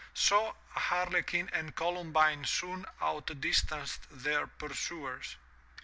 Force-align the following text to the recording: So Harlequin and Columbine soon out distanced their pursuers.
So 0.15 0.55
Harlequin 0.71 1.47
and 1.53 1.75
Columbine 1.75 2.43
soon 2.45 2.87
out 3.01 3.39
distanced 3.39 3.99
their 4.09 4.47
pursuers. 4.47 5.35